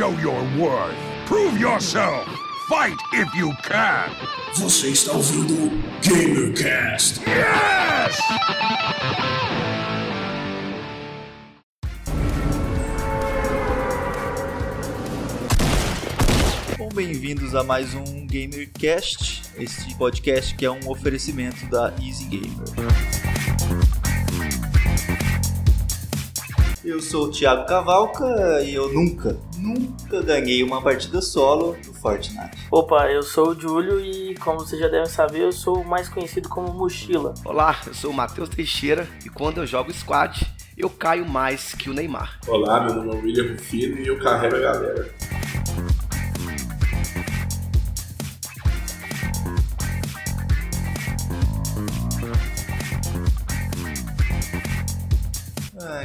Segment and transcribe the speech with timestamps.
[0.00, 0.96] show your worth.
[1.26, 2.26] Prove yourself.
[2.70, 4.08] Fight if you can.
[4.54, 7.20] Você está ouvindo GamerCast.
[7.26, 8.18] Yes!
[16.78, 23.49] Bom, bem-vindos a mais um GamerCast, esse podcast que é um oferecimento da Easy Gamer.
[26.90, 32.66] Eu sou o Thiago Cavalca e eu nunca, nunca ganhei uma partida solo do Fortnite.
[32.68, 36.48] Opa, eu sou o Júlio e, como vocês já devem saber, eu sou mais conhecido
[36.48, 37.32] como Mochila.
[37.44, 40.44] Olá, eu sou o Matheus Teixeira e quando eu jogo squad,
[40.76, 42.40] eu caio mais que o Neymar.
[42.48, 45.14] Olá, meu nome é William Rufino e eu carrego a galera.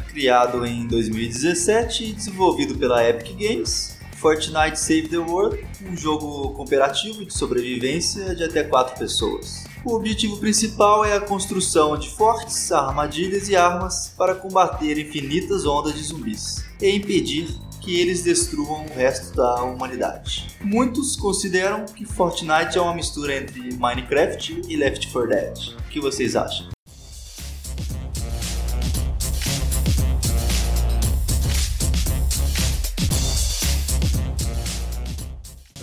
[0.06, 7.26] Criado em 2017 e desenvolvido pela Epic Games, Fortnite Save the World, um jogo cooperativo
[7.26, 9.66] de sobrevivência de até 4 pessoas.
[9.84, 15.94] O objetivo principal é a construção de fortes, armadilhas e armas para combater infinitas ondas
[15.94, 17.48] de zumbis e impedir
[17.82, 20.48] que eles destruam o resto da humanidade.
[20.60, 25.58] Muitos consideram que Fortnite é uma mistura entre Minecraft e Left 4 Dead.
[25.78, 26.75] O que vocês acham?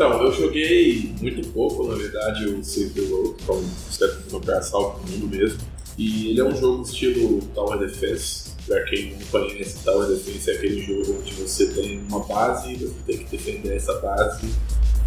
[0.04, 4.98] Então, eu joguei muito pouco, na verdade, o Save the World, como você comprar salvo
[4.98, 5.60] no mundo mesmo.
[5.96, 8.50] E ele é um jogo estilo Tower Defense.
[8.66, 12.76] Pra quem não conhece, Tower Defense é aquele jogo onde você tem uma base e
[12.78, 14.48] você tem que defender essa base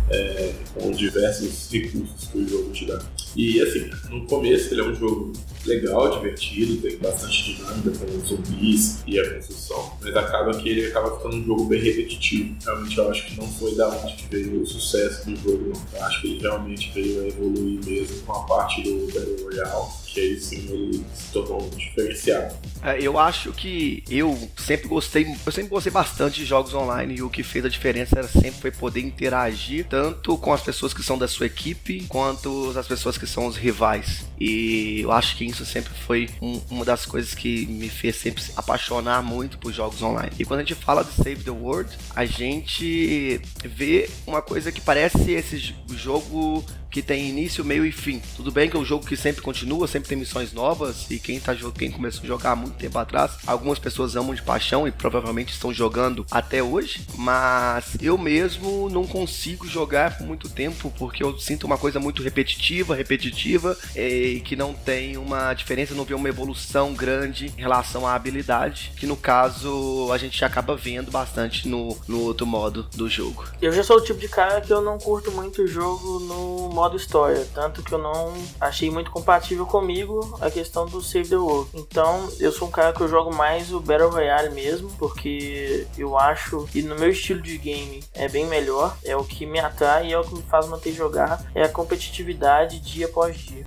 [0.10, 3.00] é, com diversos recursos que o jogo te dá.
[3.36, 5.34] E assim, no começo ele é um jogo
[5.66, 10.88] legal, divertido, tem bastante dinâmica com os zumbis e a construção, mas acaba que ele
[10.88, 12.56] acaba ficando um jogo bem repetitivo.
[12.64, 16.00] Realmente eu acho que não foi da onde que veio o sucesso do jogo, não.
[16.00, 19.92] Eu acho que ele realmente veio a evoluir mesmo com a parte do Battle Royale,
[20.06, 22.56] que aí sim ele se tornou um diferenciado.
[22.86, 27.24] É, eu acho que eu sempre gostei, eu sempre gostei bastante de jogos online e
[27.24, 31.02] o que fez a diferença era sempre foi poder interagir tanto com as pessoas que
[31.02, 34.28] são da sua equipe quanto as pessoas que são os rivais.
[34.40, 38.44] E eu acho que isso sempre foi um, uma das coisas que me fez sempre
[38.44, 40.32] se apaixonar muito por jogos online.
[40.38, 44.80] E quando a gente fala de Save the World, a gente vê uma coisa que
[44.80, 46.64] parece esse jogo
[46.96, 48.22] que tem início, meio e fim.
[48.38, 51.42] Tudo bem que é um jogo que sempre continua, sempre tem missões novas e quem,
[51.42, 55.54] tá, quem começou a jogar muito tempo atrás, algumas pessoas amam de paixão e provavelmente
[55.54, 61.38] estão jogando até hoje, mas eu mesmo não consigo jogar por muito tempo porque eu
[61.38, 66.30] sinto uma coisa muito repetitiva, repetitiva e que não tem uma diferença, não vê uma
[66.30, 71.98] evolução grande em relação à habilidade, que no caso a gente acaba vendo bastante no,
[72.08, 73.46] no outro modo do jogo.
[73.62, 76.70] Eu já sou o tipo de cara que eu não curto muito o jogo no
[76.70, 81.36] modo história, tanto que eu não achei muito compatível comigo a questão do Save the
[81.36, 81.70] World.
[81.74, 86.18] Então, eu sou um cara que eu jogo mais o Battle Royale mesmo, porque eu
[86.18, 90.08] acho e no meu estilo de game é bem melhor, é o que me atrai
[90.08, 93.66] e é o que me faz manter jogar, é a competitividade dia após dia.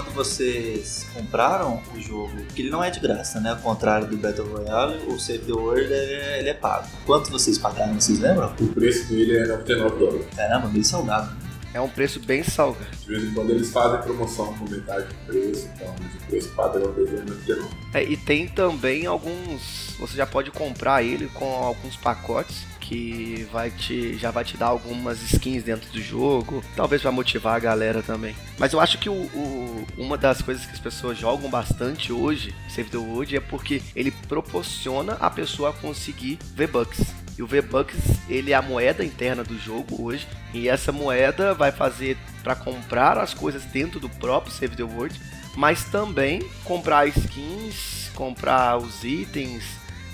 [0.00, 3.50] Quando vocês compraram o jogo, que ele não é de graça, né?
[3.50, 6.88] Ao contrário do Battle Royale, o Save the World é, ele é pago.
[7.04, 8.54] Quanto vocês pagaram, vocês lembram?
[8.58, 10.26] O preço dele é 99 dólares.
[10.34, 11.36] Caramba, bem salgado.
[11.74, 12.96] É um preço bem salgado.
[12.96, 16.48] De vez em quando eles fazem promoção com metade do preço, então mas o preço
[16.50, 17.68] padrão dele é 99.
[17.92, 19.94] É, e tem também alguns.
[20.00, 24.66] Você já pode comprar ele com alguns pacotes que vai te, já vai te dar
[24.66, 28.34] algumas skins dentro do jogo, talvez para motivar a galera também.
[28.58, 32.52] Mas eu acho que o, o, uma das coisas que as pessoas jogam bastante hoje,
[32.68, 37.14] Save the World, é porque ele proporciona a pessoa conseguir V-Bucks.
[37.38, 37.96] E o V-Bucks,
[38.28, 43.18] ele é a moeda interna do jogo hoje, e essa moeda vai fazer para comprar
[43.18, 45.14] as coisas dentro do próprio Save the World,
[45.54, 49.62] mas também comprar skins, comprar os itens,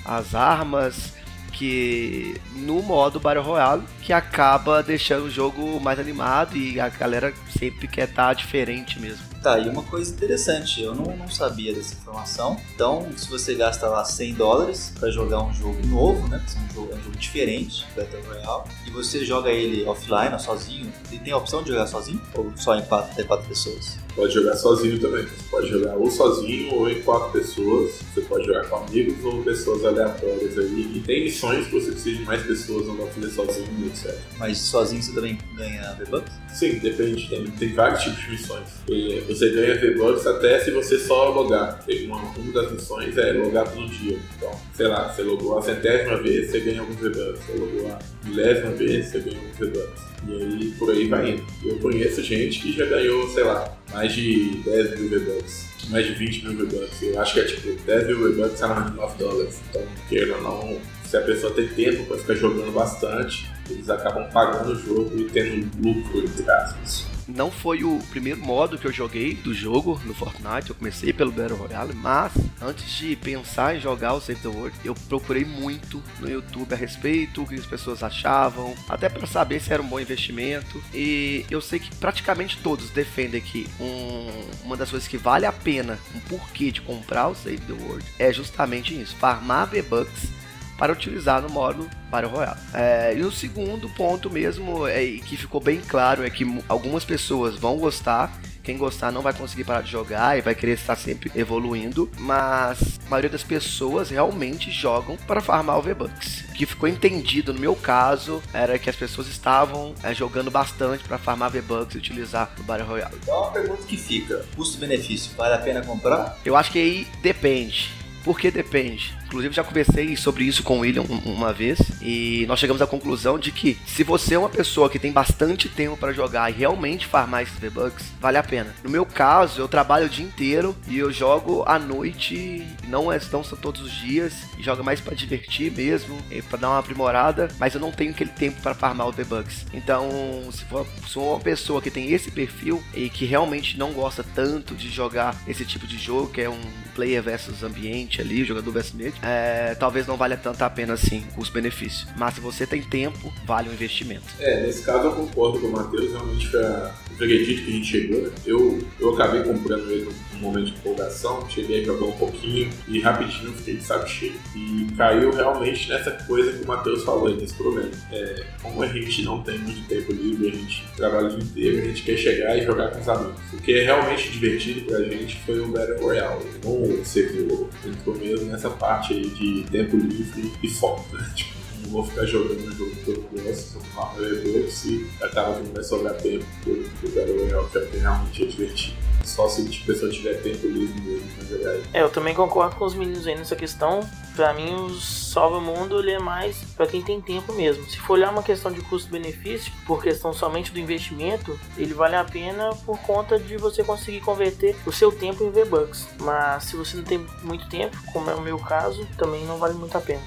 [0.04, 1.14] as armas,
[1.56, 7.32] que no modo Battle Royale que acaba deixando o jogo mais animado e a galera
[7.58, 9.24] sempre quer estar tá diferente mesmo.
[9.42, 12.60] Tá, e uma coisa interessante, eu não, não sabia dessa informação.
[12.74, 16.42] Então, se você gasta lá 100 dólares para jogar um jogo novo, né?
[16.44, 20.92] Que é um jogo, é um jogo diferente, Battle Royale, você joga ele offline, sozinho,
[21.10, 23.98] ele tem a opção de jogar sozinho ou só em 4, até 4 pessoas?
[24.16, 25.22] pode jogar sozinho também.
[25.24, 28.00] Você pode jogar ou sozinho ou em quatro pessoas.
[28.14, 30.92] Você pode jogar com amigos ou pessoas aleatórias aí.
[30.96, 34.18] E tem missões que você precisa de mais pessoas, não vai fazer sozinho, etc.
[34.38, 36.32] Mas sozinho você também ganha V-Bucks?
[36.54, 37.28] Sim, depende.
[37.28, 38.66] Tem, tem vários tipos de missões.
[38.88, 41.84] E você ganha V-Bucks até se você só logar.
[41.84, 44.18] Tem uma, uma das missões é logar um dia.
[44.36, 47.44] Então, sei lá, você logou a centésima vez, você ganha alguns V-Bucks.
[47.44, 50.02] Você logou a milésima vez, você ganha alguns V-Bucks.
[50.28, 51.44] E aí por aí vai indo.
[51.64, 56.14] Eu conheço gente que já ganhou, sei lá, mais de 10 mil V-Bucks, mais de
[56.14, 57.02] 20 mil V-Bucks.
[57.02, 59.60] Eu acho que é tipo 10 mil V-Bucks a mais de 9 dólares.
[59.70, 64.28] Então, queira ou não, se a pessoa tem tempo para ficar jogando bastante, eles acabam
[64.30, 68.92] pagando o jogo e tendo lucro, entre aspas não foi o primeiro modo que eu
[68.92, 70.70] joguei do jogo no Fortnite.
[70.70, 74.76] Eu comecei pelo Battle Royale, mas antes de pensar em jogar o Save the World,
[74.84, 79.60] eu procurei muito no YouTube a respeito, o que as pessoas achavam, até para saber
[79.60, 80.82] se era um bom investimento.
[80.94, 85.52] E eu sei que praticamente todos defendem que um, uma das coisas que vale a
[85.52, 90.45] pena, um porquê de comprar o Save the World, é justamente isso: farmar V-Bucks
[90.78, 92.58] para utilizar no modo Battle Royale.
[92.72, 97.56] É, e o segundo ponto mesmo, é, que ficou bem claro, é que algumas pessoas
[97.56, 98.32] vão gostar
[98.66, 102.98] quem gostar não vai conseguir parar de jogar e vai querer estar sempre evoluindo, mas
[103.06, 106.46] a maioria das pessoas realmente jogam para farmar o V-Bucks.
[106.48, 111.04] O que ficou entendido no meu caso era que as pessoas estavam é, jogando bastante
[111.04, 113.14] para farmar V-Bucks e utilizar no Battle Royale.
[113.22, 116.36] Então a pergunta que fica: custo-benefício, vale a pena comprar?
[116.44, 117.94] Eu acho que aí depende.
[118.24, 119.16] Porque depende.
[119.26, 123.38] Inclusive já conversei sobre isso com o William uma vez e nós chegamos à conclusão
[123.38, 127.06] de que se você é uma pessoa que tem bastante tempo para jogar e realmente
[127.06, 128.74] farmar esses V-Bucks, vale a pena.
[128.84, 133.20] No meu caso, eu trabalho o dia inteiro e eu jogo à noite, não, é,
[133.32, 136.16] não são todos os dias, jogo mais para divertir mesmo,
[136.48, 139.66] para dar uma aprimorada, mas eu não tenho aquele tempo para farmar os V-Bucks.
[139.72, 140.08] Então,
[140.52, 140.86] se for,
[141.16, 145.64] uma pessoa que tem esse perfil e que realmente não gosta tanto de jogar esse
[145.64, 146.60] tipo de jogo, que é um
[146.94, 151.24] player versus ambiente ali, jogador versus ambiente, é, talvez não valha tanto a pena assim
[151.36, 152.06] os benefícios.
[152.16, 154.24] Mas se você tem tempo, vale o investimento.
[154.38, 158.30] É, nesse caso eu concordo com o Matheus, realmente foi o que a gente chegou.
[158.44, 163.00] Eu, eu acabei comprando ele num momento de empolgação, cheguei a jogar um pouquinho e
[163.00, 164.34] rapidinho fiquei de saco cheio.
[164.54, 167.90] E caiu realmente nessa coisa que o Matheus falou aí, nesse problema.
[168.12, 171.78] É, como a gente não tem muito tempo livre, a gente trabalha o dia inteiro,
[171.78, 173.40] a gente quer chegar e jogar com os amigos.
[173.52, 177.68] O que é realmente divertido pra gente foi o Battle Royale, não o CVO.
[177.84, 181.32] Entrou mesmo nessa parte aí de tempo livre e foco, né?
[181.36, 185.54] Tipo, não vou ficar jogando o jogo que eu gosto, como Marvel Redux e acaba
[185.54, 189.05] que não vai sobrar tempo pro Battle Royale, que é realmente é divertido.
[189.26, 191.74] Só se a pessoa tiver tempo livre mesmo pra jogar.
[191.92, 194.08] É, eu também concordo com os meninos aí nessa questão.
[194.36, 197.84] Pra mim, o Salva Mundo ele é mais para quem tem tempo mesmo.
[197.90, 202.22] Se for olhar uma questão de custo-benefício, por questão somente do investimento, ele vale a
[202.22, 206.06] pena por conta de você conseguir converter o seu tempo em V-Bucks.
[206.20, 209.74] Mas se você não tem muito tempo, como é o meu caso, também não vale
[209.74, 210.22] muito a pena.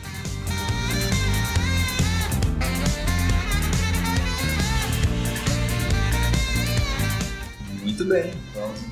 [7.82, 8.34] Muito bem,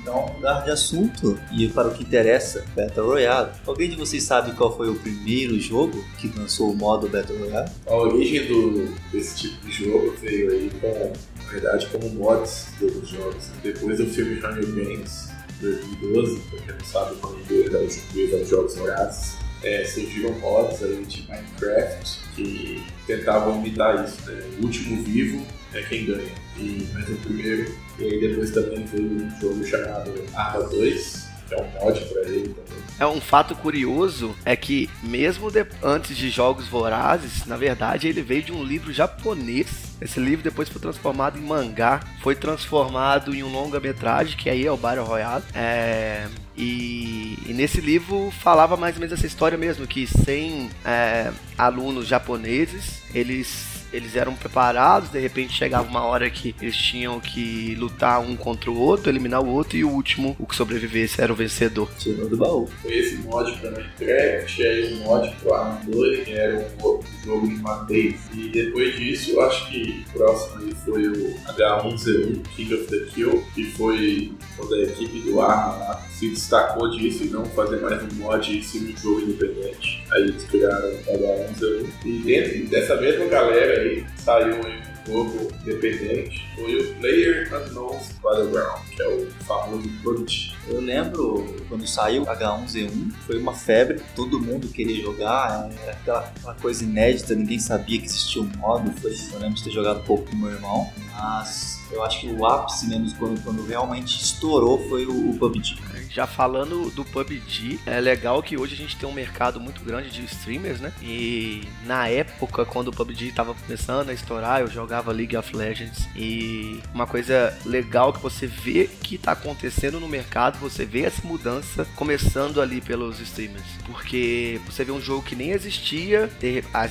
[0.08, 3.52] então mudar de assunto e para o que interessa, Battle Royale.
[3.66, 7.70] Alguém de vocês sabe qual foi o primeiro jogo que lançou o modo Battle Royale?
[7.86, 11.14] A origem do, desse tipo de jogo veio aí com,
[11.44, 13.50] na verdade, como mods de outros jogos.
[13.62, 18.50] Depois do filme Hunger Games, 2012, pra quem não sabe, o Hunger Games é os
[18.50, 19.36] Jogos Vorazes.
[19.64, 24.44] É, surgiram mods aí de Minecraft que tentavam imitar isso, né?
[24.62, 26.32] O último vivo é quem ganha.
[26.58, 31.54] E, mas o primeiro, e aí depois também veio um jogo chamado Arma 2, que
[31.54, 32.78] é um mod pra ele também.
[33.00, 38.22] É um fato curioso é que mesmo de, antes de Jogos Vorazes, na verdade ele
[38.22, 39.88] veio de um livro japonês.
[40.02, 44.72] Esse livro depois foi transformado em mangá, foi transformado em um longa-metragem, que aí é
[44.72, 45.44] o Battle Royale.
[45.54, 51.32] É, e, e, nesse livro falava mais ou menos essa história mesmo, que 100 é,
[51.58, 57.76] alunos japoneses, eles eles eram preparados, de repente chegava uma hora que eles tinham que
[57.76, 61.32] lutar um contra o outro, eliminar o outro, e o último, o que sobrevivesse, era
[61.32, 61.90] o vencedor.
[61.98, 62.68] Tirou do baú.
[62.82, 67.48] Foi esse mod pra Minecraft, aí o mod pro Arma 2, que era um jogo
[67.48, 68.18] de madeira.
[68.34, 73.06] E depois disso, eu acho que o próximo aí foi o H1Z1, King of the
[73.14, 78.02] Kill, que foi quando a equipe do Arma se destacou disso e não fazer mais
[78.02, 80.04] um mod e sim um jogo independente.
[80.12, 81.88] Aí eles criaram o H1Z1.
[82.06, 88.86] E dentro dessa mesma galera aí, saiu um jogo independente, foi o Player Unknown's Battleground,
[88.96, 90.54] que é o famoso PUBG.
[90.68, 96.56] Eu lembro quando saiu H1Z1, foi uma febre, todo mundo queria jogar, era aquela, aquela
[96.56, 98.92] coisa inédita, ninguém sabia que existia um modo.
[99.00, 102.46] Foi, eu lembro de ter jogado pouco com meu irmão, mas eu acho que o
[102.46, 105.78] ápice mesmo, quando, quando realmente estourou, foi o, o PUBG.
[106.10, 110.10] Já falando do PUBG, é legal que hoje a gente tem um mercado muito grande
[110.10, 110.92] de streamers, né?
[111.02, 116.08] E na época, quando o PUBG tava começando a estourar, eu jogava League of Legends.
[116.16, 121.26] E uma coisa legal que você vê que tá acontecendo no mercado, você vê essa
[121.26, 123.66] mudança começando ali pelos streamers.
[123.86, 126.30] Porque você vê um jogo que nem existia,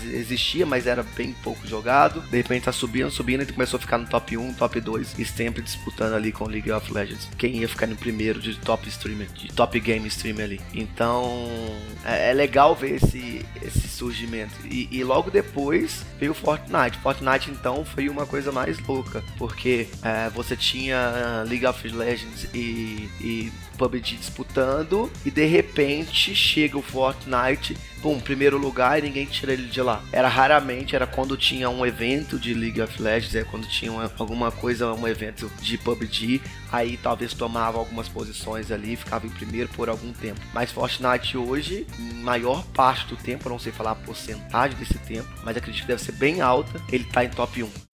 [0.05, 2.21] existia, mas era bem pouco jogado.
[2.21, 5.25] De repente tá subindo, subindo e começou a ficar no top 1, top 2 e
[5.25, 7.29] sempre disputando ali com League of Legends.
[7.37, 10.61] Quem ia ficar no primeiro de top streamer, de top game streamer ali.
[10.73, 11.47] Então
[12.05, 14.55] é, é legal ver esse, esse surgimento.
[14.65, 16.99] E, e, logo depois veio Fortnite.
[17.03, 23.11] Fortnite então foi uma coisa mais louca, porque é, você tinha League of Legends e,
[23.21, 29.53] e PUBG disputando e de repente chega o Fortnite, pum, primeiro lugar e ninguém tira
[29.53, 30.03] ele de lá.
[30.13, 34.11] Era raramente, era quando tinha um evento de League of Legends, é quando tinha uma,
[34.19, 36.41] alguma coisa, um evento de PUBG,
[36.73, 40.41] aí talvez tomava algumas posições ali, ficava em primeiro por algum tempo.
[40.53, 41.87] Mas Fortnite hoje,
[42.23, 45.89] maior parte do tempo, eu não sei falar a porcentagem desse tempo, mas acredito que
[45.89, 47.96] deve ser bem alta, ele tá em top 1.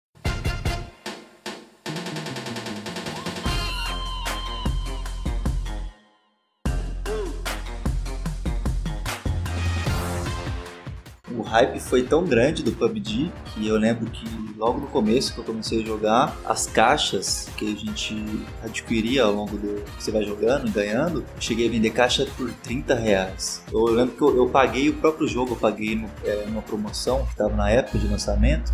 [11.51, 14.25] Hype foi tão grande do PUBG que eu lembro que
[14.57, 18.25] logo no começo que eu comecei a jogar, as caixas que a gente
[18.63, 22.53] adquiria ao longo do você vai jogando e ganhando, eu cheguei a vender caixa por
[22.63, 23.63] 30 reais.
[23.73, 27.25] Eu lembro que eu, eu paguei o próprio jogo, eu paguei no, é, numa promoção
[27.25, 28.73] que estava na época de lançamento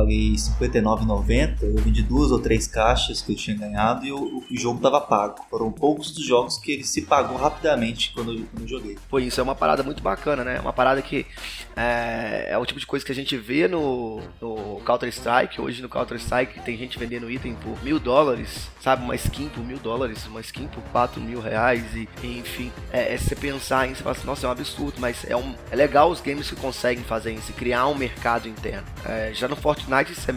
[0.00, 4.56] paguei R$59,90, eu vendi duas ou três caixas que eu tinha ganhado e o, o
[4.56, 5.44] jogo estava pago.
[5.50, 8.98] Foram poucos dos jogos que ele se pagou rapidamente quando eu, quando eu joguei.
[9.08, 10.60] Pô, isso é uma parada muito bacana, né?
[10.60, 11.26] Uma parada que
[11.76, 15.60] é, é o tipo de coisa que a gente vê no, no Counter-Strike.
[15.60, 19.04] Hoje no Counter-Strike tem gente vendendo item por mil dólares, sabe?
[19.04, 22.72] Uma skin por mil dólares, uma skin por quatro mil reais e enfim.
[22.92, 25.54] É, é você pensar em, você fala assim, nossa, é um absurdo, mas é, um,
[25.70, 28.86] é legal os games que conseguem fazer isso, criar um mercado interno.
[29.04, 30.34] É, já no Fortnite Fortnite isso é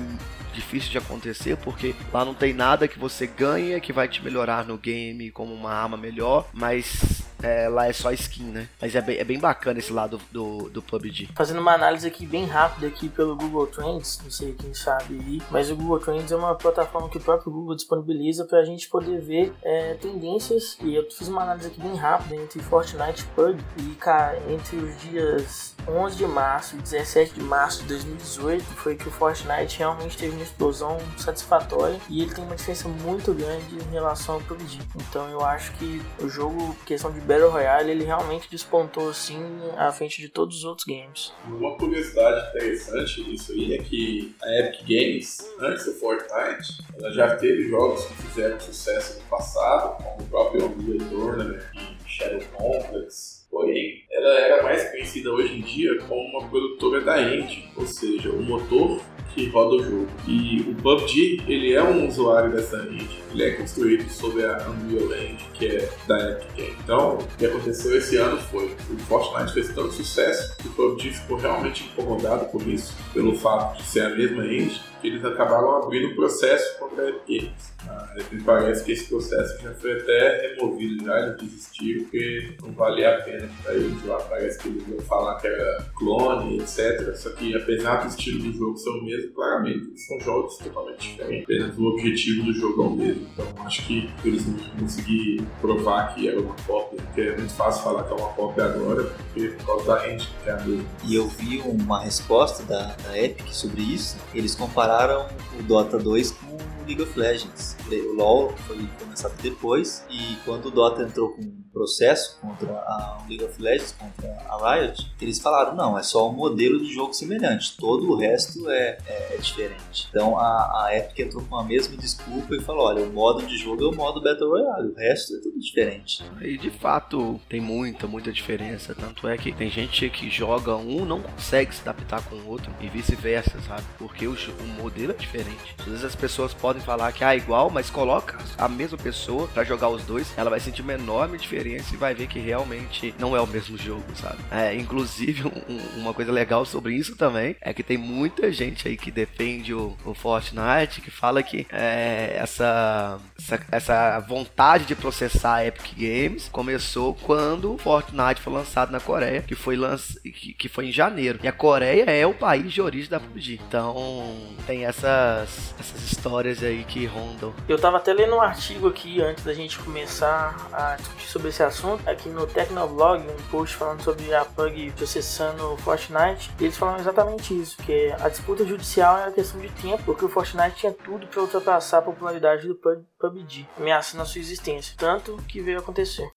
[0.53, 4.65] difícil de acontecer, porque lá não tem nada que você ganha que vai te melhorar
[4.65, 8.69] no game como uma arma melhor, mas é, lá é só skin, né?
[8.81, 11.29] Mas é bem, é bem bacana esse lado do, do PUBG.
[11.35, 15.41] Fazendo uma análise aqui bem rápida aqui pelo Google Trends, não sei quem sabe aí,
[15.51, 18.87] mas o Google Trends é uma plataforma que o próprio Google disponibiliza para a gente
[18.89, 20.77] poder ver é, tendências.
[20.81, 23.63] E eu fiz uma análise aqui bem rápida entre Fortnite e PUBG.
[23.77, 28.95] E, cara, entre os dias 11 de março e 17 de março de 2018 foi
[28.95, 33.75] que o Fortnite realmente teve uma explosão satisfatória e ele tem uma diferença muito grande
[33.75, 34.79] em relação ao PUBG.
[34.95, 39.43] Então eu acho que o jogo, questão de Battle Royale, ele realmente despontou assim
[39.75, 41.33] à frente de todos os outros games.
[41.47, 47.35] Uma curiosidade interessante nisso aí é que a Epic Games, antes do Fortnite, ela já
[47.35, 53.32] teve jogos que fizeram sucesso no passado, como o próprio Unreal Tournament e Shadow Complex.
[53.53, 58.31] Porém, ela era mais conhecida hoje em dia como uma produtora da Engine, ou seja,
[58.31, 58.99] o motor
[59.35, 60.07] que roda o jogo.
[60.27, 63.09] E o PUBG, ele é um usuário dessa engine.
[63.31, 66.75] Ele é construído sobre a Unreal Engine, que é da Epic.
[66.83, 71.11] Então, o que aconteceu esse ano foi o Fortnite fez tanto sucesso que o PUBG
[71.11, 75.77] ficou realmente incomodado por isso, pelo fato de ser a mesma engine, que eles acabaram
[75.77, 77.51] abrindo processo contra a Epic.
[77.87, 82.71] Ah, me parece que esse processo já foi até removido, já ele desistiu, porque não
[82.73, 84.17] valia a pena para eles lá.
[84.17, 87.15] Parece que eles iam falar que era clone, etc.
[87.15, 91.43] Só que apesar do estilo do jogo ser o mesmo, claramente são jogos totalmente diferentes.
[91.43, 93.27] Apenas o objetivo do jogo é o mesmo.
[93.33, 97.83] Então acho que eles não conseguiram provar que era uma cópia, porque é muito fácil
[97.83, 100.85] falar que é uma cópia agora, porque por causa da gente que é a mesma.
[101.05, 104.17] E eu vi uma resposta da, da Epic sobre isso.
[104.33, 105.27] Eles compararam
[105.59, 107.77] o Dota 2 com League of Legends.
[107.87, 113.25] O LoL foi começado depois e quando o Dota entrou com um processo contra a
[113.27, 117.13] League of Legends, contra a Riot, eles falaram, não, é só um modelo de jogo
[117.13, 120.07] semelhante, todo o resto é, é, é diferente.
[120.09, 123.57] Então a, a, Epic entrou com a mesma desculpa e falou, olha, o modo de
[123.57, 126.23] jogo é o modo Battle Royale, o resto é tudo diferente.
[126.41, 131.05] E de fato tem muita, muita diferença, tanto é que tem gente que joga um
[131.05, 133.83] não consegue se adaptar com o outro e vice-versa, sabe?
[133.97, 135.75] Porque o, o modelo é diferente.
[135.79, 139.47] Às vezes as pessoas podem falar que ah, é igual, mas coloca a mesma pessoa
[139.47, 143.13] para jogar os dois, ela vai sentir uma enorme diferença e vai ver que realmente
[143.19, 144.37] não é o mesmo jogo, sabe?
[144.51, 148.97] É, inclusive, um, uma coisa legal sobre isso também é que tem muita gente aí
[148.97, 155.55] que defende o, o Fortnite, que fala que é, essa, essa, essa vontade de processar
[155.55, 160.17] a Epic Games começou quando o Fortnite foi lançado na Coreia, que foi, lanç...
[160.23, 161.39] que, que foi em janeiro.
[161.43, 163.59] E a Coreia é o país de origem da PUBG.
[163.67, 167.53] Então, tem essas, essas histórias aí que rondam.
[167.67, 171.63] Eu tava até lendo um artigo aqui antes da gente começar a discutir sobre esse
[171.63, 176.51] assunto, aqui no Tecnoblog, um post falando sobre a PUG processando o Fortnite.
[176.59, 180.29] E eles falam exatamente isso, que a disputa judicial era questão de tempo, porque o
[180.29, 184.95] Fortnite tinha tudo para ultrapassar a popularidade do PUBG, ameaçando a sua existência.
[184.97, 186.29] Tanto que veio acontecer.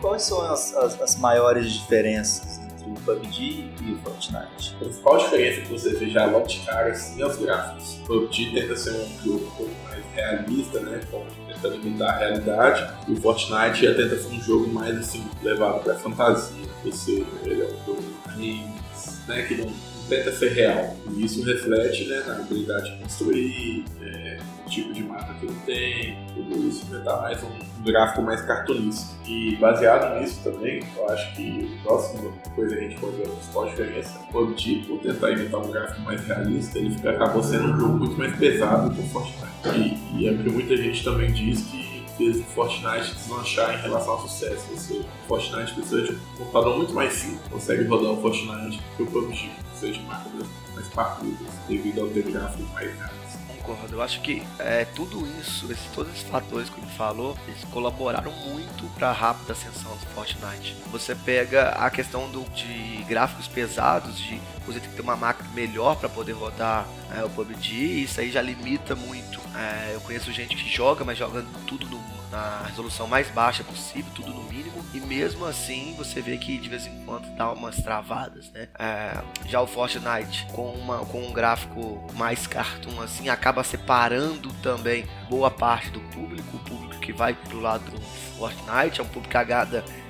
[0.00, 4.74] Quais são as, as, as maiores diferenças entre o PUBG e o Fortnite?
[4.74, 8.00] A principal diferença que você vê já logo de cara assim, é os gráficos.
[8.00, 11.00] O PUBG tenta ser um jogo um pouco mais realista, né?
[11.60, 12.94] Tentando imitar a realidade.
[13.08, 16.66] E o Fortnite já tenta ser um jogo mais assim, levado pra fantasia.
[16.92, 19.72] Seja, ele é um jogo mais, né, que não,
[20.08, 20.96] tenta ser real.
[21.10, 26.18] E isso reflete né, na habilidade de construir, é, tipo de mapa que ele tem,
[26.34, 29.14] tudo isso vai dar mais um, gráfico mais cartunista.
[29.26, 33.26] E baseado nisso também, eu acho que a próxima coisa que a gente pode ver
[33.26, 37.72] a principal diferença, o PUBG, por tentar imitar um gráfico mais realista, ele acabou sendo
[37.72, 39.46] um jogo muito mais pesado que o Fortnite.
[39.74, 44.14] E, e é porque muita gente também diz que fez o Fortnite deslanchar em relação
[44.14, 44.94] ao sucesso.
[44.94, 49.06] O Fortnite precisa de um computador muito mais simples, consegue rodar o Fortnite que o
[49.06, 53.25] PUBG, ou seja, máquinas mais parrudas, devido ao ter gráfico mais rápido
[53.66, 53.96] concordo.
[53.96, 58.32] Eu acho que é, tudo isso, esses, todos esses fatores que ele falou, eles colaboraram
[58.32, 60.76] muito para a rápida ascensão do Fortnite.
[60.90, 65.48] Você pega a questão do, de gráficos pesados, de você ter que ter uma máquina
[65.52, 69.40] melhor para poder rodar é, o PUBG, isso aí já limita muito.
[69.54, 71.98] É, eu conheço gente que joga, mas joga tudo no
[72.30, 76.68] na resolução mais baixa possível, tudo no mínimo, e mesmo assim você vê que de
[76.68, 78.68] vez em quando dá umas travadas, né?
[78.78, 85.06] É, já o Fortnite com, uma, com um gráfico mais cartoon assim acaba separando também
[85.28, 88.00] boa parte do público, o público que vai pro lado do
[88.38, 89.36] Fortnite, é um público que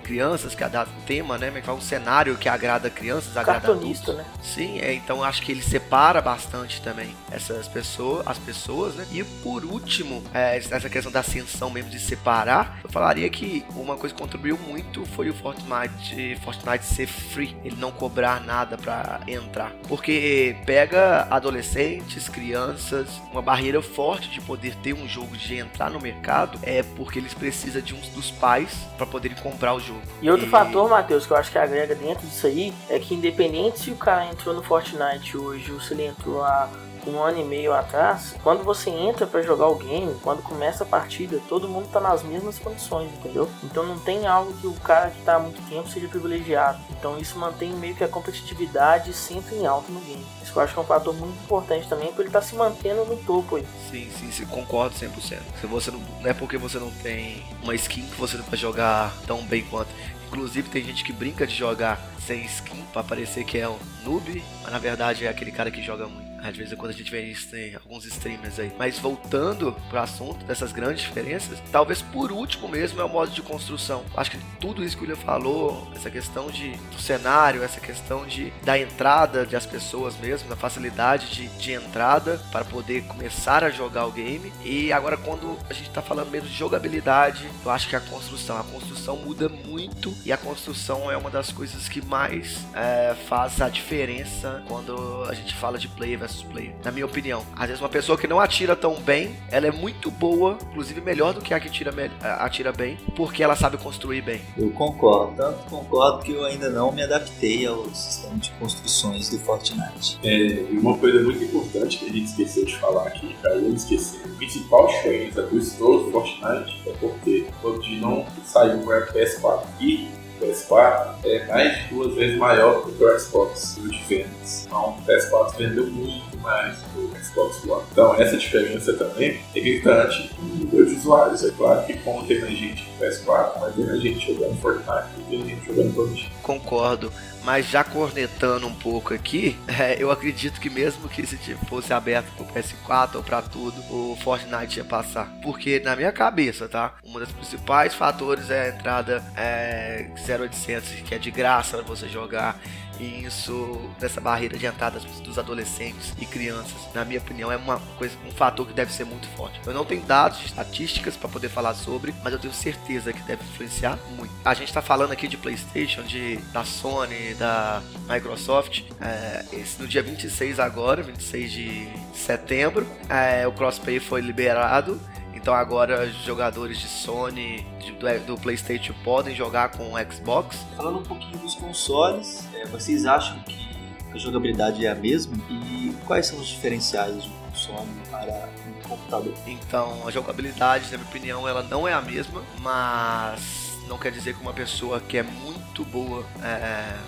[0.06, 1.50] crianças, que agrada o tema, né?
[1.52, 4.14] Mas é um cenário que agrada crianças, agrada adultos.
[4.14, 4.24] né?
[4.40, 9.04] Sim, é, então acho que ele separa bastante também essas pessoas, as pessoas, né?
[9.10, 13.96] E por último, é, essa questão da ascensão mesmo de separar, eu falaria que uma
[13.96, 19.20] coisa que contribuiu muito foi o Fortnite, Fortnite ser free, ele não cobrar nada para
[19.26, 25.90] entrar, porque pega adolescentes, crianças, uma barreira forte de poder ter um jogo de entrar
[25.90, 29.95] no mercado é porque eles precisam de uns dos pais para poderem comprar o jogo.
[30.20, 30.50] E outro e...
[30.50, 33.96] fator, Matheus, que eu acho que agrega dentro disso aí, é que independente se o
[33.96, 36.68] cara entrou no Fortnite hoje ou se ele entrou há
[37.06, 40.86] um ano e meio atrás, quando você entra para jogar o game, quando começa a
[40.86, 43.48] partida, todo mundo tá nas mesmas condições, entendeu?
[43.62, 46.78] Então não tem algo que o cara que tá há muito tempo seja privilegiado.
[46.90, 50.24] Então isso mantém meio que a competitividade sempre em alta no game.
[50.42, 53.04] Isso eu acho que é um fator muito importante também, porque ele tá se mantendo
[53.04, 53.66] no topo aí.
[53.90, 55.38] Sim, sim, sim concordo 100%.
[55.60, 58.58] Se você não, não é porque você não tem uma skin que você não vai
[58.58, 59.90] jogar tão bem quanto.
[60.28, 64.42] Inclusive tem gente que brinca de jogar sem skin para parecer que é um noob,
[64.62, 66.25] mas na verdade é aquele cara que joga muito.
[66.46, 67.34] Às vezes quando a gente vê
[67.82, 68.72] alguns streamers aí.
[68.78, 73.42] Mas voltando pro assunto dessas grandes diferenças, talvez por último mesmo é o modo de
[73.42, 74.04] construção.
[74.16, 78.26] Acho que tudo isso que o William falou, essa questão de, do cenário, essa questão
[78.26, 83.70] de da entrada das pessoas mesmo, da facilidade de, de entrada para poder começar a
[83.70, 84.52] jogar o game.
[84.64, 88.58] E agora quando a gente tá falando mesmo de jogabilidade, eu acho que a construção,
[88.58, 93.60] a construção muda muito e a construção é uma das coisas que mais é, faz
[93.60, 97.44] a diferença quando a gente fala de player versus player, na minha opinião.
[97.56, 101.32] Às vezes uma pessoa que não atira tão bem, ela é muito boa, inclusive melhor
[101.32, 101.92] do que a que atira,
[102.38, 104.40] atira bem, porque ela sabe construir bem.
[104.56, 109.38] Eu concordo, tanto concordo que eu ainda não me adaptei ao sistema de construções do
[109.38, 110.18] Fortnite.
[110.22, 114.20] É, e uma coisa muito importante que a gente esqueceu de falar aqui, caiu esquecer.
[114.24, 119.64] A principal diferença do estouro do Fortnite é porque o PUBG não saiu para PS4
[119.80, 120.08] e
[120.40, 124.66] PS4 é mais de duas vezes maior do que o Xbox de vendas.
[124.66, 127.84] Então, o PS4 vendeu muito mais do Xbox One.
[127.92, 131.44] Então, essa diferença também é gritante no de usuários.
[131.44, 135.08] É claro que, como tem mais gente no PS4, mas tem mais gente jogando Fortnite,
[135.28, 136.30] tem gente jogando PUBG.
[136.42, 137.12] Concordo.
[137.46, 141.36] Mas já cornetando um pouco aqui, é, eu acredito que mesmo que se
[141.68, 145.32] fosse aberto pro PS4 ou para tudo, o Fortnite ia passar.
[145.44, 146.94] Porque na minha cabeça, tá?
[147.04, 152.08] Um dos principais fatores é a entrada é, 0800, que é de graça para você
[152.08, 152.60] jogar.
[153.00, 158.16] Isso, dessa barreira de entrada dos adolescentes e crianças, na minha opinião, é uma coisa,
[158.26, 159.60] um fator que deve ser muito forte.
[159.66, 163.42] Eu não tenho dados, estatísticas para poder falar sobre, mas eu tenho certeza que deve
[163.44, 164.32] influenciar muito.
[164.44, 168.84] A gente está falando aqui de PlayStation, de da Sony, da Microsoft.
[169.00, 175.00] É, esse, no dia 26 agora, 26 de setembro, é, o crossplay foi liberado
[175.46, 180.56] então agora jogadores de Sony, de, do, do, PlayStation podem jogar com o Xbox.
[180.76, 183.66] Falando um pouquinho dos consoles, é, vocês acham que
[184.12, 185.36] a jogabilidade é a mesma?
[185.50, 189.34] E quais são os diferenciais de um console para um computador?
[189.46, 194.34] Então a jogabilidade, na minha opinião, ela não é a mesma, mas não quer dizer
[194.34, 196.98] que uma pessoa que é muito boa é,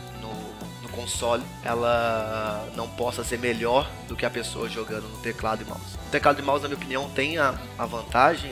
[0.99, 5.97] console ela não possa ser melhor do que a pessoa jogando no teclado e mouse.
[6.09, 8.51] O teclado e mouse, na minha opinião, tem a, a vantagem,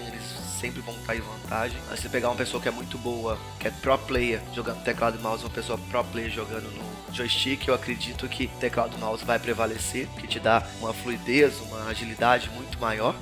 [0.59, 1.79] sempre vão estar em vantagem.
[1.88, 5.19] Mas se pegar uma pessoa que é muito boa, que é pro player jogando teclado
[5.19, 9.25] e mouse, uma pessoa pro player jogando no joystick, eu acredito que teclado e mouse
[9.25, 13.14] vai prevalecer, que te dá uma fluidez, uma agilidade muito maior.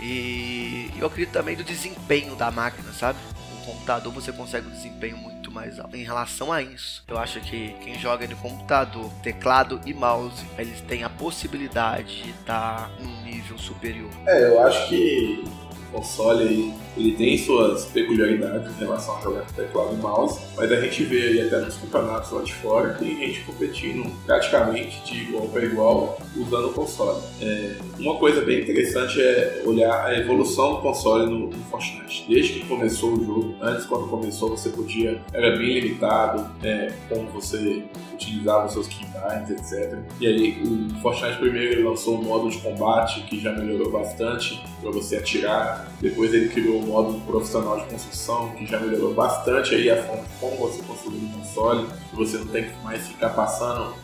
[0.00, 3.18] E eu acredito também do desempenho da máquina, sabe?
[3.50, 5.96] No computador você consegue um desempenho muito mais alto.
[5.96, 10.80] Em relação a isso, eu acho que quem joga no computador, teclado e mouse, eles
[10.82, 14.10] têm a possibilidade de estar num nível superior.
[14.26, 15.44] É, eu acho que
[15.92, 21.04] console ele tem suas peculiaridades em relação a jogar teclado e mouse, mas a gente
[21.04, 25.64] vê aí até nos campeonatos lá de fora tem gente competindo praticamente de igual para
[25.64, 27.22] igual usando o console.
[27.40, 32.24] É, uma coisa bem interessante é olhar a evolução do console no, no, Fortnite.
[32.28, 37.28] Desde que começou o jogo, antes quando começou você podia, era bem limitado é, como
[37.28, 39.98] você utilizava os seus keybinds, etc.
[40.20, 44.90] E aí o Fortnite primeiro lançou um modo de combate que já melhorou bastante para
[44.90, 45.77] você atirar.
[46.00, 50.24] Depois ele criou um modo profissional de construção que já melhorou bastante aí a forma
[50.40, 51.86] como você construir um console.
[52.12, 53.94] Você não tem que mais ficar passando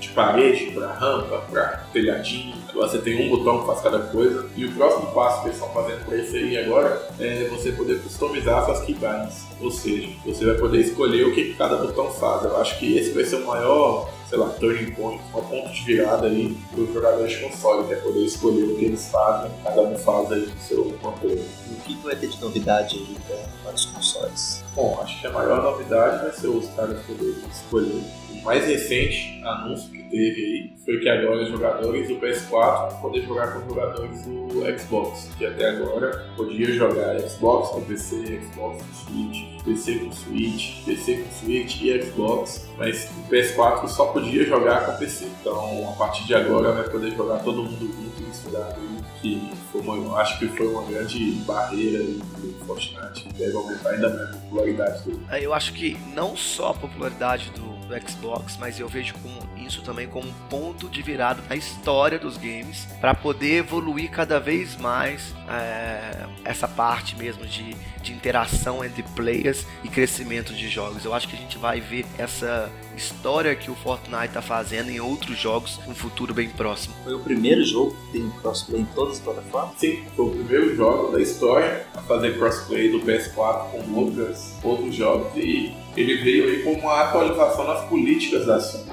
[0.00, 2.54] de parede para rampa, para telhadinho.
[2.74, 4.46] Você tem um botão que faz cada coisa.
[4.56, 8.00] E o próximo passo que eles estão fazendo para isso aí agora é você poder
[8.02, 9.46] customizar suas keybinds.
[9.60, 12.44] Ou seja, você vai poder escolher o que cada botão faz.
[12.44, 15.84] Eu acho que esse vai ser o maior sei lá, turning point, um ponto de
[15.84, 19.50] virada aí para os jogadores de console, que é poder escolher o que eles fazem,
[19.62, 21.48] cada um faz aí no seu controle.
[21.70, 23.16] O que vai ter de novidade aí
[23.62, 24.65] para os consoles?
[24.76, 29.42] Bom, acho que a maior novidade vai ser os caras poderem escolher o mais recente
[29.42, 33.60] anúncio que teve aí foi que agora os jogadores do PS4 vão poder jogar com
[33.60, 39.64] os jogadores do Xbox, que até agora podia jogar Xbox com PC, Xbox com Switch,
[39.64, 44.98] PC com Switch, PC com Switch e Xbox, mas o PS4 só podia jogar com
[44.98, 45.26] PC.
[45.40, 48.76] Então, a partir de agora vai poder jogar todo mundo junto misturar
[49.20, 54.30] que foi uma, acho que foi uma grande barreira do Fortnite, deve aumentar ainda mais
[54.30, 55.20] a popularidade dele.
[55.30, 59.55] É, eu acho que não só a popularidade do do Xbox, mas eu vejo como
[59.66, 64.38] isso também como um ponto de virada na história dos games para poder evoluir cada
[64.38, 71.04] vez mais é, essa parte mesmo de, de interação entre players e crescimento de jogos.
[71.04, 75.00] Eu acho que a gente vai ver essa história que o Fortnite está fazendo em
[75.00, 76.94] outros jogos no futuro bem próximo.
[77.04, 79.76] Foi o primeiro jogo que tem crossplay em todas as plataformas?
[79.78, 84.94] Sim, foi o primeiro jogo da história a fazer crossplay do PS4 com outras, outros
[84.94, 88.85] jogos e ele veio aí como uma atualização nas políticas da Sony.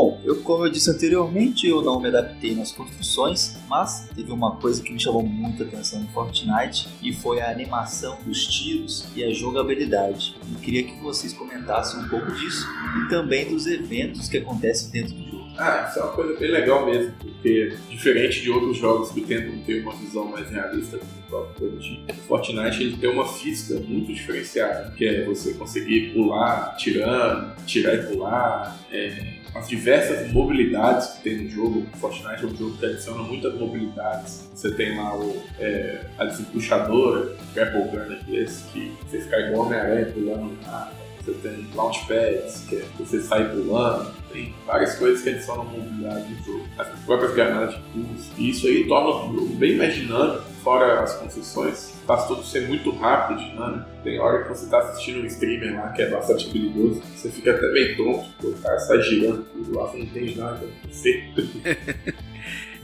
[0.00, 4.56] Bom, eu, como eu disse anteriormente, eu não me adaptei nas construções, mas teve uma
[4.56, 9.22] coisa que me chamou muita atenção no Fortnite e foi a animação dos tiros e
[9.22, 10.38] a jogabilidade.
[10.50, 12.66] Eu queria que vocês comentassem um pouco disso
[12.98, 15.50] e também dos eventos que acontecem dentro do jogo.
[15.58, 19.58] Ah, isso é uma coisa bem legal mesmo, porque diferente de outros jogos que tentam
[19.66, 24.92] ter uma visão mais realista do próprio PUBG, Fortnite ele tem uma física muito diferenciada,
[24.96, 31.44] que é você conseguir pular, tirando, tirar e pular, é, as diversas mobilidades que tem
[31.44, 31.86] no jogo.
[31.94, 34.48] Fortnite é um jogo que adiciona muitas mobilidades.
[34.54, 40.06] Você tem lá o, é, a desempuxadora, Grapple Gun, esse, que você fica igual Homem-Aranha
[40.06, 40.90] pulando na
[41.24, 46.44] você tem launchpads, que é você sai pulando, tem várias coisas que adicionam mobilidade no
[46.44, 46.64] jogo.
[46.78, 48.32] As próprias granadas de pulso.
[48.38, 52.68] E isso aí torna o jogo bem mais dinâmico, fora as concessões, faz tudo ser
[52.68, 53.88] muito rápido dinâmico.
[54.02, 57.52] Tem hora que você está assistindo um streamer lá que é bastante perigoso, você fica
[57.52, 60.66] até bem tonto, o cara sai girando tudo lá, você não tem nada.
[60.90, 61.24] Você...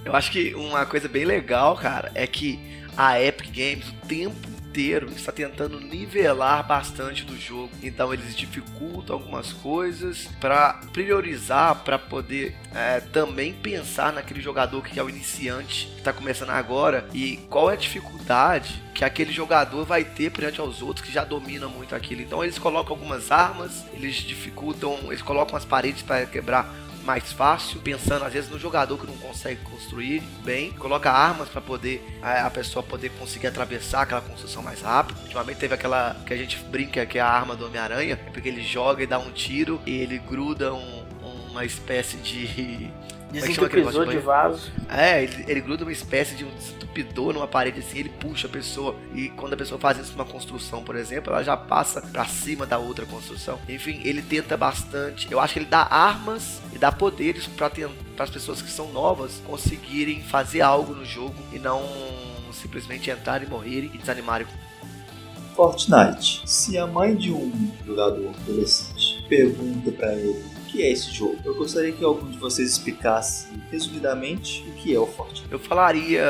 [0.04, 2.60] Eu acho que uma coisa bem legal, cara, é que
[2.96, 7.70] a Epic Games o tempo inteiro está tentando nivelar bastante do jogo.
[7.82, 15.00] Então eles dificultam algumas coisas para priorizar, para poder é, também pensar naquele jogador que
[15.00, 19.84] é o iniciante, que está começando agora, e qual é a dificuldade que aquele jogador
[19.84, 22.20] vai ter perante aos outros que já dominam muito aquilo.
[22.20, 27.80] Então eles colocam algumas armas, eles dificultam, eles colocam as paredes para quebrar mais fácil,
[27.80, 32.50] pensando às vezes no jogador que não consegue construir bem, coloca armas para poder a,
[32.50, 35.18] pessoa poder conseguir atravessar aquela construção mais rápido.
[35.22, 38.48] Ultimamente teve aquela que a gente brinca que é a arma do Homem-Aranha, é porque
[38.48, 41.06] ele joga e dá um tiro e ele gruda um,
[41.50, 42.90] uma espécie de
[43.30, 44.70] Desentupidor de vaso.
[44.88, 48.50] É, ele, ele, gruda uma espécie de um desentupidor numa parede assim, ele puxa a
[48.50, 48.94] pessoa.
[49.14, 52.64] E quando a pessoa faz isso numa construção, por exemplo, ela já passa para cima
[52.64, 53.58] da outra construção.
[53.68, 55.30] Enfim, ele tenta bastante.
[55.30, 57.70] Eu acho que ele dá armas e dá poderes para
[58.18, 61.82] as pessoas que são novas conseguirem fazer algo no jogo e não
[62.52, 64.46] simplesmente entrarem, morrerem e desanimarem.
[65.54, 66.42] Fortnite.
[66.44, 71.38] Se a mãe de um jogador adolescente pergunta para ele que é esse jogo?
[71.42, 75.46] Eu gostaria que algum de vocês explicasse resumidamente o que é o Fortnite.
[75.50, 76.22] Eu falaria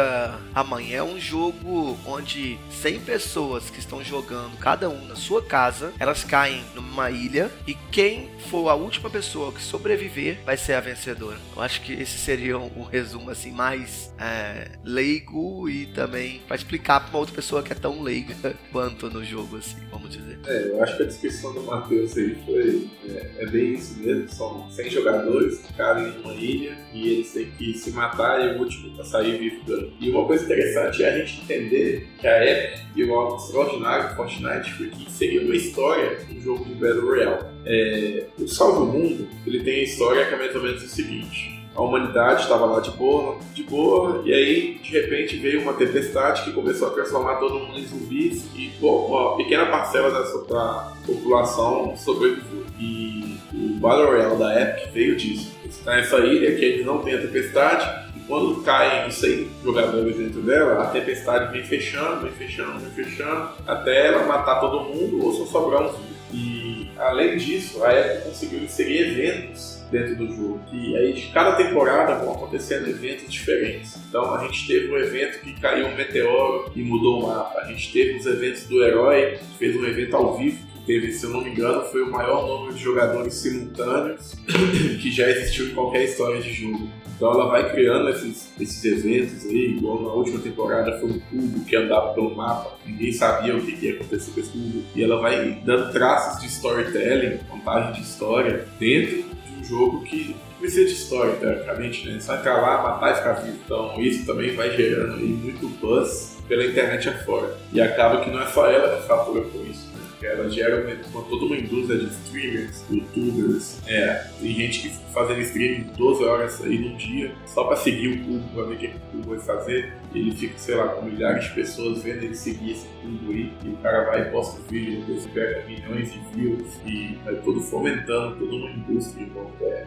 [0.54, 5.92] amanhã é um jogo onde 100 pessoas que estão jogando, cada um na sua casa,
[5.98, 10.80] elas caem numa ilha e quem for a última pessoa que sobreviver vai ser a
[10.80, 11.38] vencedora.
[11.54, 16.54] Eu acho que esse seria um, um resumo assim mais é, leigo e também para
[16.54, 20.38] explicar para uma outra pessoa que é tão leiga quanto no jogo assim, vamos dizer.
[20.46, 24.35] É, eu acho que a descrição do Matheus aí foi é, é bem isso mesmo.
[24.36, 28.58] São 100 jogadores que caem numa ilha e eles têm que se matar e o
[28.60, 29.90] último para sair vivo ganha.
[29.98, 34.72] E uma coisa interessante é a gente entender que a Epic o algo extraordinário Fortnite
[34.72, 37.44] foi que seria uma história um jogo de Battle Royale.
[37.64, 41.56] É, o Salve Mundo ele tem a história que é mais ou menos o seguinte
[41.76, 46.42] a humanidade estava lá de boa, de boa, e aí de repente veio uma tempestade
[46.42, 50.94] que começou a transformar todo mundo em zumbis e pô, uma pequena parcela dessa da
[51.06, 52.65] população sobreviveu.
[52.78, 55.56] E o Battle Royale da Epic veio disso.
[55.84, 60.82] Nessa ilha que eles não têm a tempestade, e quando caem 100 jogadores dentro dela,
[60.82, 65.46] a tempestade vem fechando, vem fechando, vem fechando, até ela matar todo mundo ou só
[65.46, 66.16] sobrar zumbi.
[66.32, 70.60] E além disso, a Epic conseguiu inserir eventos dentro do jogo.
[70.72, 73.96] E aí, de cada temporada vão acontecendo eventos diferentes.
[74.08, 77.60] Então, a gente teve um evento que caiu um meteoro e mudou o mapa.
[77.60, 80.58] A gente teve os eventos do herói, que fez um evento ao vivo.
[80.86, 84.34] Teve, se eu não me engano, foi o maior número de jogadores simultâneos
[85.02, 86.88] que já existiu em qualquer história de jogo.
[87.16, 91.64] Então ela vai criando esses, esses eventos aí, igual na última temporada foi um cubo
[91.64, 95.18] que andava pelo mapa, ninguém sabia o que, ia acontecer com esse cubo, e ela
[95.18, 99.24] vai dando traços de storytelling, contagem de história, dentro
[99.66, 102.18] jogo que precisa de história, teoricamente, né?
[102.20, 103.58] Só entrar lá, matar e ficar vivo.
[103.64, 107.56] Então isso também vai gerando aí muito buzz pela internet afora.
[107.72, 109.85] E acaba que não é só ela que fatura com isso
[110.24, 115.90] ela gera uma, toda uma indústria de streamers, youtubers, é, tem gente que fazendo streaming
[115.96, 119.00] 12 horas aí num dia, só pra seguir o cubo, pra ver o que, o
[119.10, 119.92] cubo vai fazer.
[120.14, 123.68] Ele fica, sei lá, com milhares de pessoas vendo ele seguir esse cubo aí, e
[123.68, 127.60] o cara vai e posta o vídeo, depois pega milhões de views, e vai todo
[127.60, 129.64] fomentando toda uma indústria em volta.
[129.64, 129.86] É,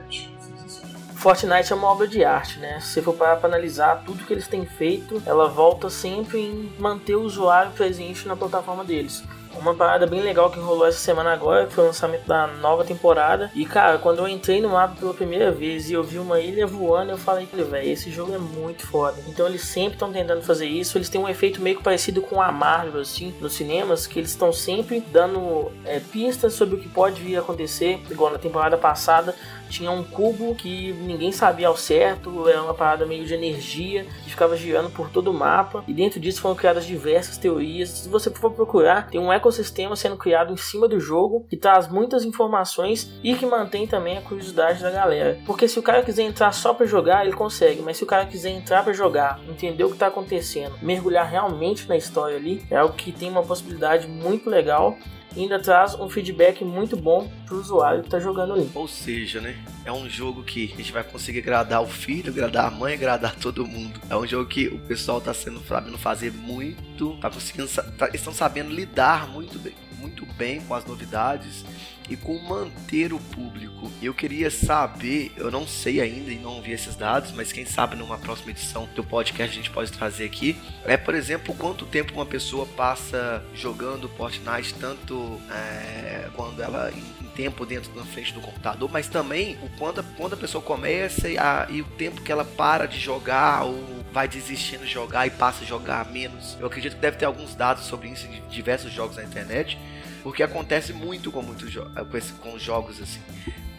[1.15, 2.79] Fortnite é uma obra de arte, né?
[2.79, 7.15] Se for parar para analisar tudo que eles têm feito, ela volta sempre em manter
[7.15, 9.21] o usuário presente na plataforma deles.
[9.59, 13.51] Uma parada bem legal que rolou essa semana agora foi o lançamento da nova temporada.
[13.53, 16.65] E cara, quando eu entrei no mapa pela primeira vez e eu vi uma ilha
[16.65, 19.21] voando, eu falei, velho, esse jogo é muito foda.
[19.27, 20.97] Então eles sempre estão tentando fazer isso.
[20.97, 24.29] Eles têm um efeito meio que parecido com a Marvel, assim, nos cinemas, que eles
[24.29, 28.01] estão sempre dando é, pistas sobre o que pode vir a acontecer.
[28.09, 29.35] Igual na temporada passada,
[29.69, 34.29] tinha um cubo que ninguém sabia ao certo, era uma parada meio de energia que
[34.29, 35.83] ficava girando por todo o mapa.
[35.87, 37.89] E dentro disso foram criadas diversas teorias.
[37.89, 41.87] Se você for procurar, tem um ecossistema sendo criado em cima do jogo que traz
[41.87, 45.39] muitas informações e que mantém também a curiosidade da galera.
[45.45, 48.25] Porque se o cara quiser entrar só para jogar, ele consegue, mas se o cara
[48.25, 52.77] quiser entrar para jogar, entender o que está acontecendo, mergulhar realmente na história ali, é
[52.77, 54.97] algo que tem uma possibilidade muito legal
[55.35, 58.69] ainda traz um feedback muito bom pro usuário que tá jogando ali.
[58.73, 59.55] Ou seja, né?
[59.85, 63.35] É um jogo que a gente vai conseguir agradar o filho, agradar a mãe, agradar
[63.39, 63.99] todo mundo.
[64.09, 68.33] É um jogo que o pessoal tá sendo sabendo fazer muito, tá conseguindo, tá, estão
[68.33, 71.63] sabendo lidar muito bem, muito bem com as novidades
[72.09, 73.91] e com manter o público.
[74.01, 77.95] Eu queria saber, eu não sei ainda e não vi esses dados, mas quem sabe
[77.95, 80.57] numa próxima edição do podcast a gente pode trazer aqui.
[80.85, 87.19] É, por exemplo, quanto tempo uma pessoa passa jogando Fortnite, tanto é, quando ela em
[87.39, 91.29] tempo dentro da frente do computador, mas também o quando a, quando a pessoa começa
[91.29, 95.25] e, a, e o tempo que ela para de jogar ou vai desistindo de jogar
[95.25, 96.57] e passa a jogar menos.
[96.59, 99.77] Eu acredito que deve ter alguns dados sobre isso em diversos jogos na internet,
[100.23, 103.21] porque acontece muito com muitos com, com jogos assim.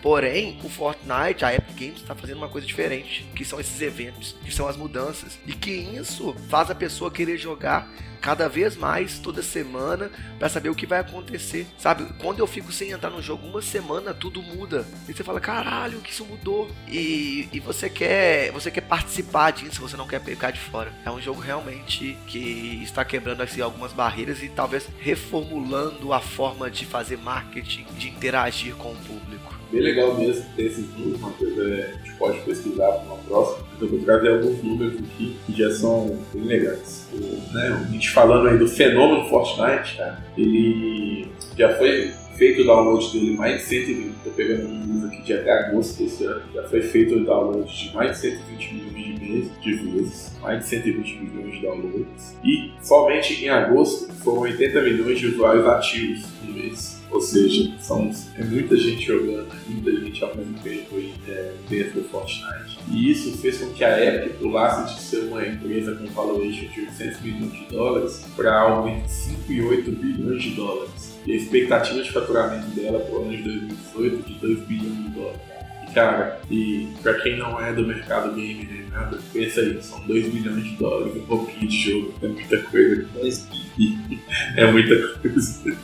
[0.03, 4.35] Porém, o Fortnite, a Epic Games está fazendo uma coisa diferente, que são esses eventos,
[4.43, 9.19] que são as mudanças, e que isso faz a pessoa querer jogar cada vez mais
[9.19, 11.67] toda semana para saber o que vai acontecer.
[11.79, 14.87] Sabe, quando eu fico sem entrar no jogo uma semana, tudo muda.
[15.09, 16.71] E você fala, caralho, que isso mudou.
[16.87, 20.93] E, e você quer você quer participar disso, você não quer pegar de fora.
[21.05, 26.71] É um jogo realmente que está quebrando assim, algumas barreiras e talvez reformulando a forma
[26.71, 29.60] de fazer marketing, de interagir com o público.
[29.73, 33.17] Bem legal mesmo ter esses números, uma coisa é, a gente pode pesquisar para uma
[33.19, 33.67] próxima.
[33.77, 37.09] Então, eu vou trazer alguns números aqui que já são bem legais.
[37.53, 43.13] Né, a gente falando aí do fenômeno Fortnite, cara, ele já foi feito o download
[43.13, 46.63] dele mais de 120, tô pegando um número aqui de até agosto desse ano, já
[46.65, 50.69] foi feito o download de mais de 120 milhões de vezes, de vezes, mais de
[50.71, 56.55] 120 milhões de downloads, e somente em agosto foram 80 milhões de usuários ativos no
[56.55, 57.00] mês.
[57.11, 60.97] Ou seja, são, é muita gente jogando, é muita gente ao mesmo tempo
[61.29, 62.79] é, dentro do Fortnite.
[62.89, 66.81] E isso fez com que a Epic pulasse de ser uma empresa com valuation de
[66.83, 71.19] 800 milhões de dólares para algo entre 5 bilhões de dólares.
[71.27, 75.09] E a expectativa de faturamento dela para o ano de 2018 de 2 bilhões de
[75.11, 75.41] dólares.
[75.89, 80.01] E cara, e para quem não é do mercado game nem nada, pensa aí, são
[80.07, 83.09] 2 milhões de dólares um pouquinho de jogo, é muita coisa.
[83.15, 83.49] 2
[84.57, 85.77] É muita coisa.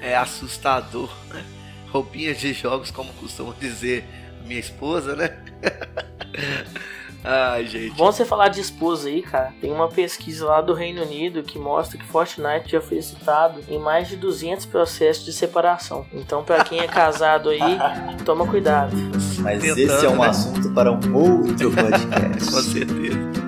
[0.00, 1.44] É assustador, né?
[1.90, 4.04] Roupinhas de jogos, como costuma dizer
[4.44, 5.36] minha esposa, né?
[7.28, 7.96] Ai, gente.
[7.96, 9.52] Bom você falar de esposa aí, cara.
[9.60, 13.80] Tem uma pesquisa lá do Reino Unido que mostra que Fortnite já foi citado em
[13.80, 16.06] mais de 200 processos de separação.
[16.12, 17.58] Então, para quem é casado aí,
[18.24, 18.96] toma cuidado.
[19.40, 20.28] Mas Tentando, esse é um né?
[20.28, 22.52] assunto para um outro podcast.
[22.52, 23.45] Com certeza.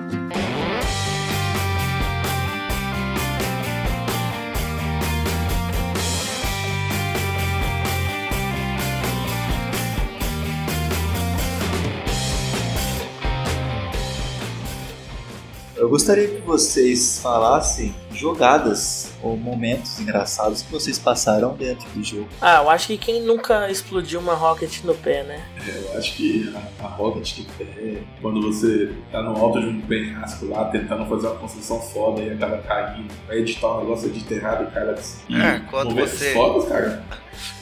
[15.79, 22.27] Eu gostaria que vocês falassem jogadas ou momentos engraçados que vocês passaram dentro do jogo.
[22.41, 25.41] Ah, eu acho que quem nunca explodiu uma rocket no pé, né?
[25.65, 29.67] É, eu acho que a, a rocket no pé, quando você tá no alto de
[29.67, 34.09] um penhasco lá, tentando fazer uma construção foda e acaba caindo, vai editar um negócio
[34.09, 34.99] de errado e cara.
[35.31, 36.33] É, quando você.
[36.33, 37.01] Fodas, cara.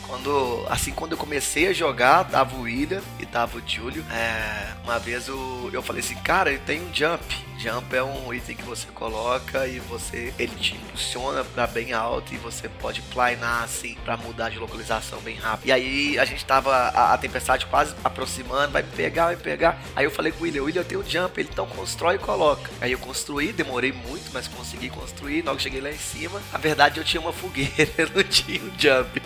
[0.07, 4.05] Quando, assim, quando eu comecei a jogar, tava o William e tava o Júlio.
[4.09, 7.47] É, uma vez eu, eu falei assim, cara, tem um jump.
[7.57, 12.33] Jump é um item que você coloca e você ele te impulsiona para bem alto
[12.33, 15.67] e você pode planar assim para mudar de localização bem rápido.
[15.67, 19.81] E aí a gente tava a, a, tempestade quase aproximando, vai pegar, vai pegar.
[19.95, 22.69] Aí eu falei com o William, William tem o jump, ele então constrói e coloca.
[22.79, 25.41] Aí eu construí, demorei muito, mas consegui construir.
[25.41, 28.71] Logo cheguei lá em cima, a verdade eu tinha uma fogueira, eu não tinha o
[28.77, 29.19] jump.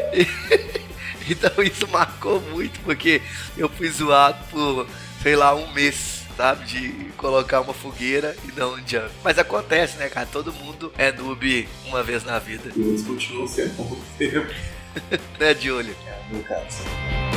[1.28, 3.20] então isso marcou muito porque
[3.56, 4.86] eu fui zoado por
[5.22, 6.64] sei lá um mês sabe?
[6.64, 9.10] De colocar uma fogueira e dar um jump.
[9.22, 10.26] Mas acontece, né, cara?
[10.26, 12.70] Todo mundo é noob uma vez na vida.
[12.74, 14.46] E eles continuam sendo muito tempo.
[15.38, 15.94] né, Júlio?
[16.06, 17.29] É, no caso.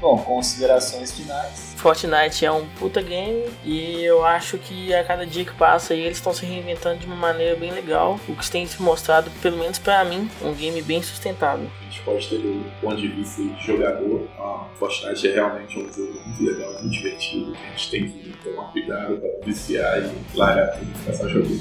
[0.00, 1.74] Bom, considerações finais.
[1.76, 6.16] Fortnite é um puta game e eu acho que a cada dia que passa eles
[6.16, 8.18] estão se reinventando de uma maneira bem legal.
[8.26, 11.70] O que tem se mostrado, pelo menos para mim, um game bem sustentável.
[11.80, 15.92] A gente pode ter do ponto de vista de jogador, a Fortnite é realmente um
[15.92, 17.54] jogo muito legal, muito divertido.
[17.54, 21.60] A gente tem que tomar cuidado para viciar e largar tudo e ficar só jogando.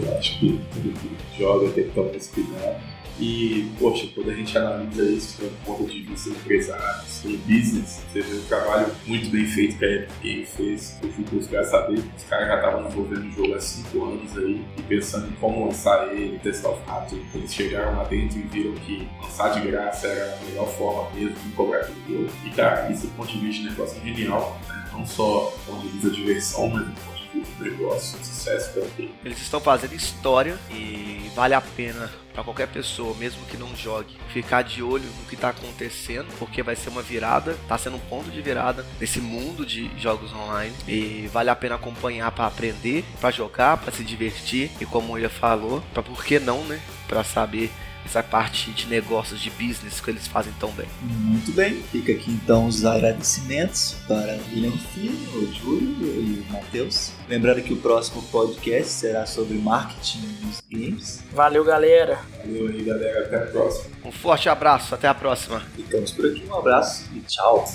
[0.00, 4.30] Eu acho que todo mundo que joga tem que tomar esse cuidado e, poxa, quando
[4.30, 8.94] a gente analisa isso do ponto de vista empresário, em business, você vê um trabalho
[9.06, 10.98] muito bem feito que a Epic Games fez.
[11.02, 14.64] Eu fui buscar saber, os caras já estavam desenvolvendo o jogo há 5 anos aí
[14.76, 17.18] e pensando em como lançar ele, testar o fato.
[17.34, 21.36] Eles chegaram lá dentro e viram que lançar de graça era a melhor forma mesmo
[21.36, 22.32] de cobrar pelo jogo.
[22.44, 24.88] E, cara, isso do ponto de vista de negócio é genial, né?
[24.92, 28.18] não só do ponto de vista de diversão, mas do ponto de vista de negócio,
[28.18, 29.14] sucesso também.
[29.24, 34.16] Eles estão fazendo história e vale a pena para qualquer pessoa, mesmo que não jogue,
[34.32, 38.00] ficar de olho no que está acontecendo, porque vai ser uma virada, está sendo um
[38.00, 43.04] ponto de virada nesse mundo de jogos online e vale a pena acompanhar para aprender,
[43.20, 47.24] para jogar, para se divertir e como ele falou, para por que não, né, para
[47.24, 47.70] saber
[48.06, 50.86] essa parte de negócios, de business que eles fazem tão bem.
[51.02, 56.52] Muito bem, fica aqui então os agradecimentos para o William Filho, o Júlio e o
[56.52, 57.12] Matheus.
[57.28, 61.24] Lembrando que o próximo podcast será sobre marketing nos games.
[61.32, 62.18] Valeu, galera.
[62.38, 63.24] Valeu aí, galera.
[63.24, 63.96] Até a próxima.
[64.04, 65.60] Um forte abraço, até a próxima.
[65.74, 67.68] Ficamos por aqui, um abraço e tchau.